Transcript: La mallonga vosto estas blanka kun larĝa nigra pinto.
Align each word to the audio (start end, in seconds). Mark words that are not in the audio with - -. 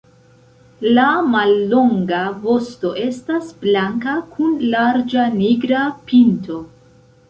La 0.97 1.03
mallonga 1.33 2.23
vosto 2.47 2.95
estas 3.05 3.55
blanka 3.67 4.19
kun 4.35 4.59
larĝa 4.77 5.31
nigra 5.41 5.89
pinto. 6.11 6.65